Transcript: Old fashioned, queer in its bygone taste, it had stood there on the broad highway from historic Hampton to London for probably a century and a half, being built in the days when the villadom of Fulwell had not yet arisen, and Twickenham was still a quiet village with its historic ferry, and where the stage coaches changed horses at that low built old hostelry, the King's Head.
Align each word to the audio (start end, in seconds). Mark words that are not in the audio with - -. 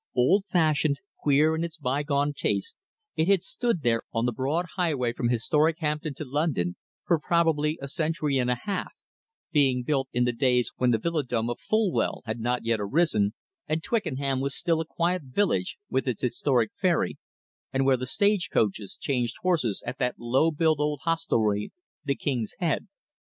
Old 0.15 0.45
fashioned, 0.51 0.99
queer 1.21 1.53
in 1.53 1.63
its 1.63 1.77
bygone 1.77 2.33
taste, 2.33 2.75
it 3.15 3.27
had 3.27 3.43
stood 3.43 3.83
there 3.83 4.01
on 4.11 4.25
the 4.25 4.31
broad 4.31 4.65
highway 4.75 5.13
from 5.13 5.29
historic 5.29 5.77
Hampton 5.77 6.15
to 6.15 6.25
London 6.25 6.75
for 7.05 7.19
probably 7.19 7.77
a 7.79 7.87
century 7.87 8.39
and 8.39 8.49
a 8.49 8.57
half, 8.63 8.93
being 9.51 9.83
built 9.83 10.09
in 10.11 10.23
the 10.23 10.31
days 10.31 10.71
when 10.77 10.89
the 10.89 10.97
villadom 10.97 11.51
of 11.51 11.59
Fulwell 11.59 12.23
had 12.25 12.39
not 12.39 12.65
yet 12.65 12.79
arisen, 12.79 13.35
and 13.67 13.83
Twickenham 13.83 14.39
was 14.41 14.55
still 14.57 14.81
a 14.81 14.87
quiet 14.87 15.21
village 15.25 15.77
with 15.87 16.07
its 16.07 16.23
historic 16.23 16.71
ferry, 16.73 17.19
and 17.71 17.85
where 17.85 17.93
the 17.95 18.07
stage 18.07 18.49
coaches 18.51 18.97
changed 18.99 19.35
horses 19.43 19.83
at 19.85 19.99
that 19.99 20.15
low 20.17 20.49
built 20.49 20.79
old 20.79 21.01
hostelry, 21.03 21.71
the 22.05 22.15
King's 22.15 22.55
Head. 22.57 22.87